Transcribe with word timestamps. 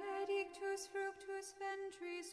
benedictus 0.00 0.86
fructus 0.86 1.54
ventris 1.58 2.32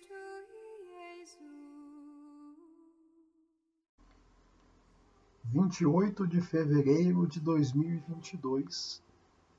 Vinte 5.43 5.81
e 5.81 5.85
28 5.85 6.27
de 6.27 6.41
fevereiro 6.41 7.27
de 7.27 7.39
dois 7.39 7.73
mil 7.73 7.89
e 7.89 7.95
e 7.95 7.97
vinte 7.97 8.37
dois, 8.37 9.03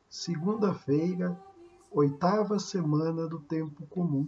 segunda-feira, 0.08 1.38
oitava 1.90 2.58
semana 2.58 3.26
do 3.26 3.40
tempo 3.40 3.86
comum. 3.86 4.26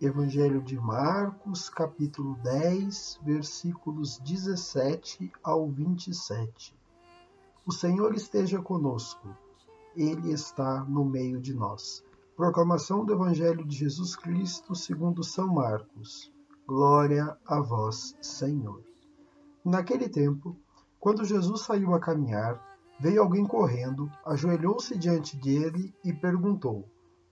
Evangelho 0.00 0.60
de 0.60 0.76
Marcos, 0.76 1.68
capítulo 1.68 2.34
10, 2.42 3.20
versículos 3.22 4.18
17 4.18 5.32
ao 5.42 5.68
27. 5.68 6.74
O 7.64 7.72
Senhor 7.72 8.14
esteja 8.14 8.60
conosco, 8.60 9.28
Ele 9.96 10.32
está 10.32 10.84
no 10.84 11.04
meio 11.04 11.40
de 11.40 11.54
nós. 11.54 12.04
Proclamação 12.36 13.04
do 13.04 13.12
Evangelho 13.12 13.64
de 13.64 13.76
Jesus 13.76 14.16
Cristo, 14.16 14.74
segundo 14.74 15.22
São 15.22 15.46
Marcos. 15.46 16.32
Glória 16.66 17.38
a 17.46 17.60
vós, 17.60 18.16
Senhor. 18.20 18.82
Naquele 19.64 20.08
tempo, 20.08 20.56
quando 20.98 21.24
Jesus 21.24 21.60
saiu 21.60 21.94
a 21.94 22.00
caminhar, 22.00 22.60
veio 22.98 23.22
alguém 23.22 23.46
correndo, 23.46 24.10
ajoelhou-se 24.26 24.98
diante 24.98 25.36
dele 25.36 25.94
e 26.04 26.12
perguntou: 26.12 26.88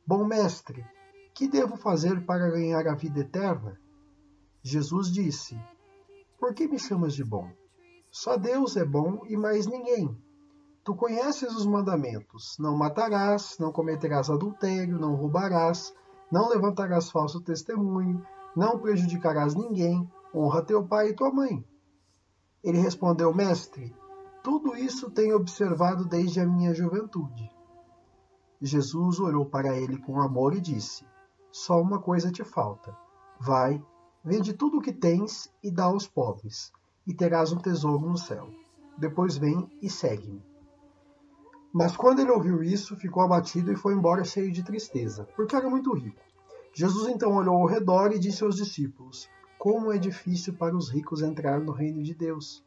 Bom 0.06 0.25
mestre, 0.25 0.86
que 1.34 1.48
devo 1.48 1.77
fazer 1.77 2.25
para 2.25 2.48
ganhar 2.53 2.87
a 2.87 2.94
vida 2.94 3.22
eterna? 3.22 3.77
Jesus 4.62 5.11
disse: 5.11 5.61
Por 6.39 6.55
que 6.55 6.69
me 6.69 6.78
chamas 6.78 7.14
de 7.14 7.25
bom? 7.25 7.50
Só 8.09 8.37
Deus 8.37 8.77
é 8.77 8.84
bom 8.84 9.25
e 9.27 9.37
mais 9.37 9.66
ninguém. 9.66 10.16
Tu 10.84 10.94
conheces 10.97 11.55
os 11.55 11.64
mandamentos: 11.64 12.56
não 12.58 12.77
matarás, 12.77 13.56
não 13.61 13.70
cometerás 13.70 14.28
adultério, 14.28 14.98
não 14.98 15.14
roubarás, 15.14 15.94
não 16.30 16.48
levantarás 16.48 17.08
falso 17.08 17.41
testemunho, 17.41 18.27
não 18.56 18.80
prejudicarás 18.80 19.55
ninguém, 19.55 20.10
honra 20.34 20.62
teu 20.62 20.84
pai 20.84 21.10
e 21.10 21.14
tua 21.14 21.30
mãe. 21.30 21.64
Ele 22.64 22.78
respondeu: 22.78 23.33
Mestre, 23.33 23.94
tudo 24.42 24.77
isso 24.77 25.08
tenho 25.08 25.36
observado 25.36 26.05
desde 26.05 26.41
a 26.41 26.47
minha 26.47 26.75
juventude. 26.75 27.48
Jesus 28.60 29.20
olhou 29.20 29.47
para 29.47 29.77
ele 29.77 29.98
com 29.98 30.20
amor 30.20 30.53
e 30.53 30.60
disse: 30.60 31.06
Só 31.53 31.80
uma 31.80 32.00
coisa 32.00 32.33
te 32.33 32.42
falta. 32.42 32.97
Vai, 33.38 33.80
vende 34.25 34.53
tudo 34.53 34.78
o 34.78 34.83
que 34.83 34.92
tens 34.92 35.48
e 35.62 35.70
dá 35.70 35.84
aos 35.84 36.08
pobres, 36.08 36.72
e 37.06 37.14
terás 37.14 37.53
um 37.53 37.58
tesouro 37.58 38.08
no 38.08 38.19
céu. 38.19 38.48
Depois 38.98 39.36
vem 39.36 39.69
e 39.80 39.88
segue-me. 39.88 40.52
Mas 41.73 41.97
quando 41.97 42.20
ele 42.20 42.31
ouviu 42.31 42.62
isso, 42.62 42.97
ficou 42.97 43.22
abatido 43.22 43.72
e 43.72 43.77
foi 43.77 43.94
embora 43.94 44.25
cheio 44.25 44.53
de 44.53 44.62
tristeza, 44.62 45.27
porque 45.34 45.56
era 45.56 45.71
muito 45.71 45.93
rico. 45.94 46.21
Jesus 46.75 47.09
então 47.09 47.34
olhou 47.34 47.56
ao 47.56 47.66
redor 47.66 48.12
e 48.12 48.19
disse 48.19 48.44
aos 48.44 48.56
discípulos: 48.56 49.28
como 49.62 49.93
é 49.93 49.97
difícil 49.97 50.55
para 50.55 50.77
os 50.77 50.91
ricos 50.91 51.22
entrar 51.22 51.61
no 51.61 51.71
reino 51.71 52.03
de 52.03 52.12
Deus. 52.16 52.65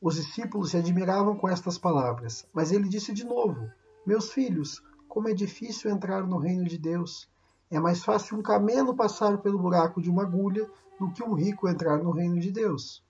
Os 0.00 0.14
discípulos 0.14 0.70
se 0.70 0.78
admiravam 0.78 1.36
com 1.36 1.46
estas 1.46 1.76
palavras, 1.76 2.48
mas 2.50 2.72
ele 2.72 2.88
disse 2.88 3.12
de 3.12 3.24
novo: 3.24 3.70
Meus 4.06 4.32
filhos, 4.32 4.82
como 5.06 5.28
é 5.28 5.34
difícil 5.34 5.90
entrar 5.90 6.26
no 6.26 6.38
reino 6.38 6.64
de 6.64 6.78
Deus. 6.78 7.28
É 7.70 7.78
mais 7.78 8.02
fácil 8.02 8.38
um 8.38 8.42
camelo 8.42 8.96
passar 8.96 9.36
pelo 9.36 9.58
buraco 9.58 10.00
de 10.00 10.08
uma 10.08 10.22
agulha 10.22 10.66
do 10.98 11.12
que 11.12 11.22
um 11.22 11.34
rico 11.34 11.68
entrar 11.68 12.02
no 12.02 12.10
reino 12.10 12.40
de 12.40 12.50
Deus. 12.50 13.04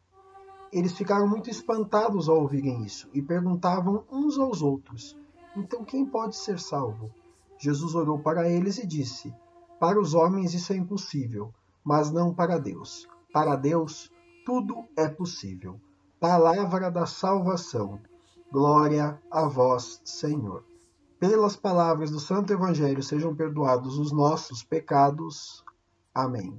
Eles 0.75 0.93
ficaram 0.93 1.27
muito 1.27 1.49
espantados 1.49 2.29
ao 2.29 2.41
ouvirem 2.41 2.85
isso 2.85 3.09
e 3.15 3.23
perguntavam 3.23 4.05
uns 4.11 4.39
aos 4.39 4.61
outros: 4.61 5.17
Então 5.57 5.85
quem 5.85 6.05
pode 6.05 6.37
ser 6.37 6.59
salvo? 6.59 7.11
Jesus 7.59 7.95
olhou 7.95 8.19
para 8.19 8.51
eles 8.51 8.77
e 8.79 8.87
disse: 8.87 9.34
Para 9.81 9.99
os 9.99 10.13
homens 10.13 10.53
isso 10.53 10.73
é 10.73 10.77
impossível 10.77 11.51
mas 11.84 12.11
não 12.11 12.33
para 12.33 12.59
Deus. 12.59 13.07
Para 13.33 13.55
Deus, 13.55 14.11
tudo 14.47 14.89
é 14.97 15.07
possível. 15.07 15.79
Palavra 16.19 16.91
da 16.91 17.05
salvação. 17.05 18.01
Glória 18.51 19.21
a 19.31 19.47
vós, 19.47 20.01
Senhor. 20.05 20.65
Pelas 21.21 21.57
palavras 21.57 22.11
do 22.11 22.19
Santo 22.19 22.53
Evangelho 22.53 23.03
sejam 23.03 23.34
perdoados 23.34 23.99
os 23.99 24.11
nossos 24.11 24.63
pecados. 24.63 25.63
Amém. 26.15 26.59